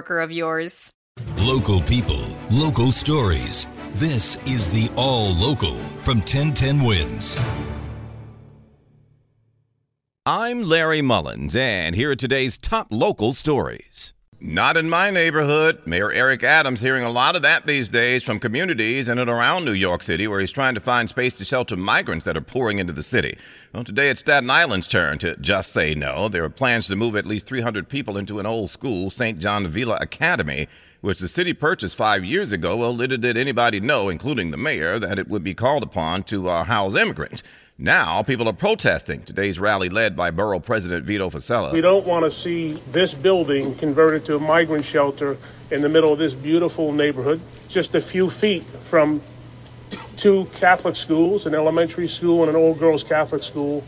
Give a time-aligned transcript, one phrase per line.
[0.00, 0.92] of yours.
[1.38, 3.66] Local people, local stories.
[3.94, 7.38] This is the All Local from 1010 Wins.
[10.24, 14.14] I'm Larry Mullins, and here are today's top local stories.
[14.44, 15.82] Not in my neighborhood.
[15.86, 19.64] Mayor Eric Adams hearing a lot of that these days from communities in and around
[19.64, 22.80] New York City where he's trying to find space to shelter migrants that are pouring
[22.80, 23.38] into the city.
[23.72, 26.28] Well, today it's Staten Island's turn to just say no.
[26.28, 29.38] There are plans to move at least 300 people into an old school, St.
[29.38, 30.66] John Villa Academy,
[31.02, 32.76] which the city purchased five years ago.
[32.78, 36.48] Well, little did anybody know, including the mayor, that it would be called upon to
[36.48, 37.42] uh, house immigrants.
[37.76, 39.24] Now people are protesting.
[39.24, 41.72] Today's rally led by Borough President Vito Fossella.
[41.72, 45.36] We don't want to see this building converted to a migrant shelter
[45.70, 49.20] in the middle of this beautiful neighborhood, just a few feet from
[50.16, 53.82] two Catholic schools, an elementary school and an old girls Catholic school,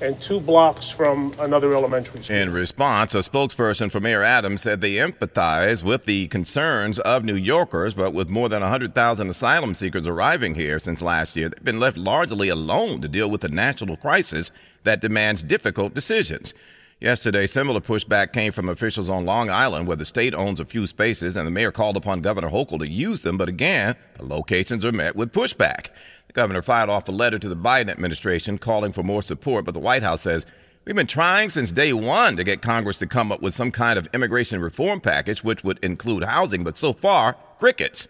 [0.00, 2.36] and two blocks from another elementary school.
[2.36, 7.34] In response, a spokesperson for Mayor Adams said they empathize with the concerns of New
[7.34, 11.80] Yorkers, but with more than 100,000 asylum seekers arriving here since last year, they've been
[11.80, 14.50] left largely alone to deal with a national crisis
[14.82, 16.54] that demands difficult decisions.
[17.04, 20.86] Yesterday, similar pushback came from officials on Long Island, where the state owns a few
[20.86, 24.86] spaces, and the mayor called upon Governor Hochul to use them, but again, the locations
[24.86, 25.90] are met with pushback.
[26.28, 29.74] The governor fired off a letter to the Biden administration calling for more support, but
[29.74, 30.46] the White House says
[30.86, 33.98] We've been trying since day one to get Congress to come up with some kind
[33.98, 38.08] of immigration reform package, which would include housing, but so far, crickets.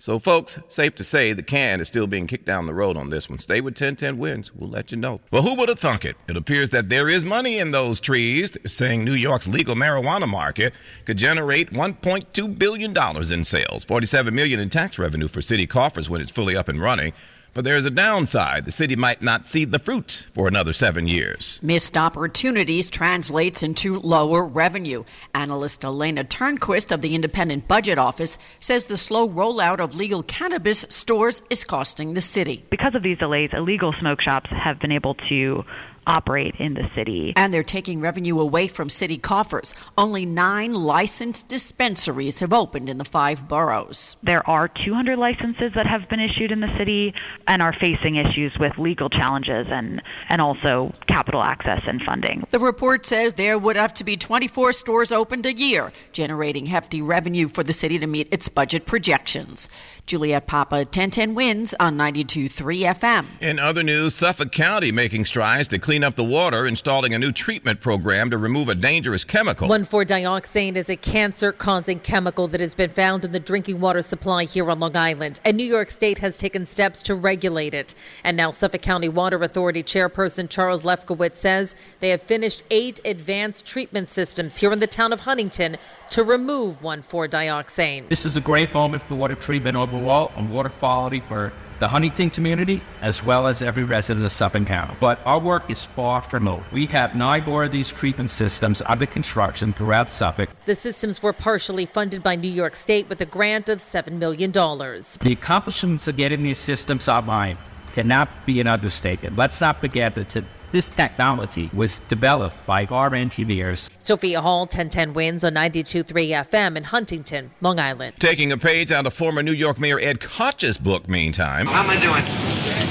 [0.00, 3.10] So, folks, safe to say the can is still being kicked down the road on
[3.10, 3.36] this one.
[3.36, 4.50] Stay with 1010 wins.
[4.54, 5.20] We'll let you know.
[5.30, 6.16] Well, who would have thunk it?
[6.26, 10.72] It appears that there is money in those trees, saying New York's legal marijuana market
[11.04, 12.96] could generate $1.2 billion
[13.30, 16.80] in sales, $47 million in tax revenue for city coffers when it's fully up and
[16.80, 17.12] running.
[17.52, 18.64] But there's a downside.
[18.64, 21.58] The city might not see the fruit for another seven years.
[21.62, 25.04] Missed opportunities translates into lower revenue.
[25.34, 30.86] Analyst Elena Turnquist of the Independent Budget Office says the slow rollout of legal cannabis
[30.88, 32.64] stores is costing the city.
[32.70, 35.64] Because of these delays, illegal smoke shops have been able to
[36.06, 37.32] operate in the city.
[37.36, 39.74] And they're taking revenue away from city coffers.
[39.96, 44.16] Only nine licensed dispensaries have opened in the five boroughs.
[44.22, 47.14] There are 200 licenses that have been issued in the city
[47.46, 52.46] and are facing issues with legal challenges and, and also capital access and funding.
[52.50, 57.02] The report says there would have to be 24 stores opened a year, generating hefty
[57.02, 59.68] revenue for the city to meet its budget projections.
[60.06, 63.26] Juliet Papa, 1010 wins on 92.3 FM.
[63.40, 67.32] In other news, Suffolk County making strides to clean up the water, installing a new
[67.32, 69.68] treatment program to remove a dangerous chemical.
[69.68, 74.70] 1,4-dioxane is a cancer-causing chemical that has been found in the drinking water supply here
[74.70, 77.96] on Long Island, and New York State has taken steps to regulate it.
[78.22, 83.66] And now Suffolk County Water Authority Chairperson Charles Lefkowitz says they have finished eight advanced
[83.66, 85.76] treatment systems here in the town of Huntington
[86.10, 88.08] to remove 1,4-dioxane.
[88.08, 92.30] This is a great moment for water treatment overall and water quality for the Huntington
[92.30, 94.94] community as well as every resident of Suffolk County.
[95.00, 96.62] But our work is far from over.
[96.70, 100.50] We have nine more of these treatment systems under construction throughout Suffolk.
[100.66, 104.52] The systems were partially funded by New York State with a grant of $7 million.
[104.52, 107.56] The accomplishments of getting these systems online
[107.94, 109.36] cannot be an understatement.
[109.36, 113.90] Let's not forget that to this technology was developed by our engineers.
[113.98, 116.04] Sophia Hall, 1010 wins on 92.3
[116.48, 118.14] FM in Huntington, Long Island.
[118.18, 121.66] Taking a page out of former New York Mayor Ed Koch's book, meantime.
[121.66, 122.22] How am I doing?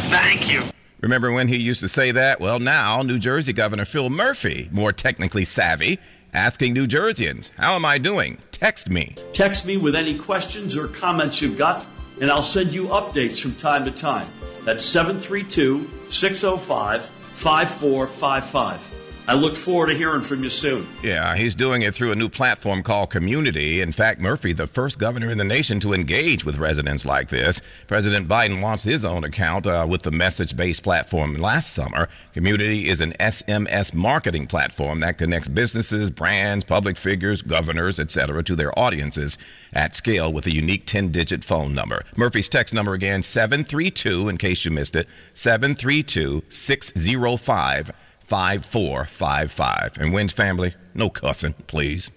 [0.09, 0.61] Thank you.
[1.01, 2.41] Remember when he used to say that?
[2.41, 5.97] Well, now New Jersey Governor Phil Murphy, more technically savvy,
[6.33, 8.39] asking New Jerseyans, How am I doing?
[8.51, 9.15] Text me.
[9.31, 11.85] Text me with any questions or comments you've got,
[12.19, 14.27] and I'll send you updates from time to time.
[14.65, 17.09] That's 732 605
[17.39, 19.08] 5455.
[19.29, 20.87] I look forward to hearing from you soon.
[21.03, 23.79] Yeah, he's doing it through a new platform called Community.
[23.79, 27.61] In fact, Murphy, the first governor in the nation to engage with residents like this.
[27.85, 32.09] President Biden launched his own account uh, with the message based platform last summer.
[32.33, 38.55] Community is an SMS marketing platform that connects businesses, brands, public figures, governors, etc., to
[38.55, 39.37] their audiences
[39.71, 42.03] at scale with a unique 10 digit phone number.
[42.15, 47.91] Murphy's text number again 732, in case you missed it, 732 605
[48.29, 49.97] 5455.
[49.99, 52.11] And Wins family, no cussing, please.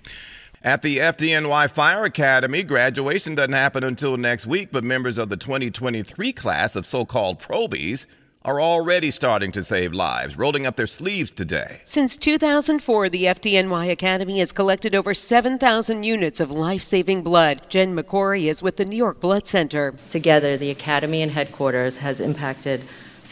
[0.63, 5.37] At the FDNY Fire Academy, graduation doesn't happen until next week, but members of the
[5.37, 8.07] 2023 class of so called probies
[8.45, 11.81] are already starting to save lives, rolling up their sleeves today.
[11.85, 17.63] Since 2004, the FDNY Academy has collected over 7,000 units of life saving blood.
[17.69, 19.95] Jen McCory is with the New York Blood Center.
[20.11, 22.83] Together, the Academy and headquarters has impacted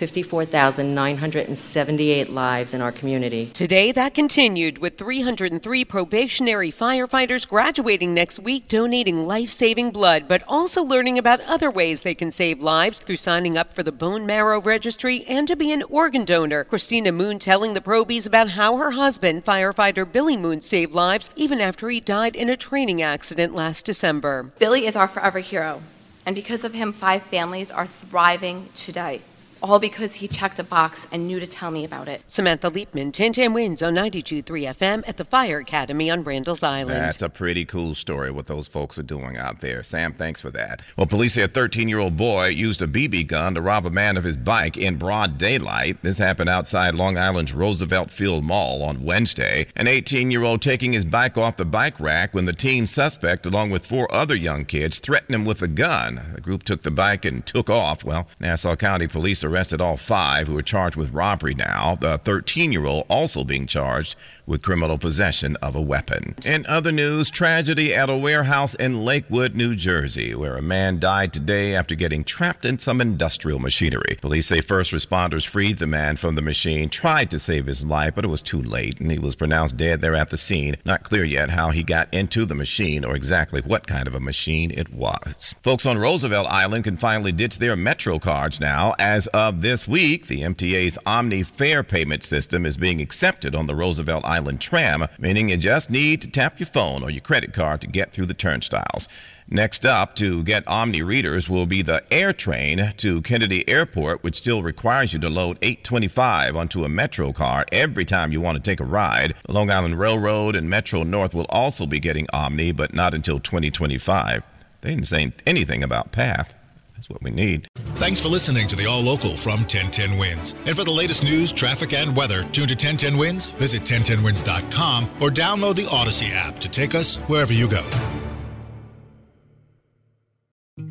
[0.01, 3.51] 54,978 lives in our community.
[3.53, 10.43] Today, that continued with 303 probationary firefighters graduating next week, donating life saving blood, but
[10.49, 14.25] also learning about other ways they can save lives through signing up for the bone
[14.25, 16.65] marrow registry and to be an organ donor.
[16.65, 21.61] Christina Moon telling the probies about how her husband, firefighter Billy Moon, saved lives even
[21.61, 24.51] after he died in a training accident last December.
[24.59, 25.83] Billy is our forever hero,
[26.25, 29.21] and because of him, five families are thriving today
[29.63, 32.23] all because he checked a box and knew to tell me about it.
[32.29, 37.01] Samantha Liebman, 1010 wins on 92.3 FM at the Fire Academy on Randall's Island.
[37.01, 39.83] That's a pretty cool story what those folks are doing out there.
[39.83, 40.81] Sam, thanks for that.
[40.97, 43.91] Well, police say a 13 year old boy used a BB gun to rob a
[43.91, 46.03] man of his bike in broad daylight.
[46.03, 49.67] This happened outside Long Island's Roosevelt Field Mall on Wednesday.
[49.77, 53.47] An 18 year old taking his bike off the bike rack when the teen suspect,
[53.47, 56.33] along with four other young kids, threatened him with a gun.
[56.35, 58.05] The group took the bike and took off.
[58.05, 61.97] Well, Nassau County police arrested all five who are charged with robbery now.
[62.01, 64.17] The 13 year old also being charged
[64.47, 66.35] with criminal possession of a weapon.
[66.45, 71.33] In other news, tragedy at a warehouse in Lakewood, New Jersey, where a man died
[71.33, 74.19] today after getting trapped in some industrial machinery.
[74.21, 78.15] Police say first responders freed the man from the machine, tried to save his life,
[78.17, 80.77] but it was too late, and he was pronounced dead there at the scene.
[80.85, 84.21] Not clear yet how he got into the machine or exactly what kind of a
[84.21, 85.55] machine it was.
[85.63, 88.95] Folks on Roosevelt Island can finally ditch their Metro cards now.
[88.99, 94.25] As this week, the MTA's OMNY Fare payment system is being accepted on the Roosevelt
[94.25, 97.87] Island tram, meaning you just need to tap your phone or your credit card to
[97.87, 99.09] get through the turnstiles.
[99.49, 104.63] Next up to get OMNY readers will be the AirTrain to Kennedy Airport, which still
[104.63, 108.81] requires you to load 825 onto a Metro card every time you want to take
[108.81, 109.35] a ride.
[109.47, 113.41] The Long Island Railroad and Metro North will also be getting OMNY, but not until
[113.41, 114.43] 2025.
[114.83, 116.53] They didn't say anything about Path.
[117.01, 117.67] That's what we need.
[117.97, 120.55] Thanks for listening to the All Local from 1010 Wins.
[120.67, 125.31] And for the latest news, traffic, and weather, tune to 1010 Wins, visit 1010wins.com, or
[125.31, 127.83] download the Odyssey app to take us wherever you go.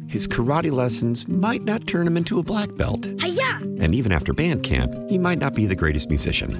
[0.08, 3.08] His karate lessons might not turn him into a black belt.
[3.20, 3.58] Hi-ya!
[3.80, 6.60] And even after band camp, he might not be the greatest musician.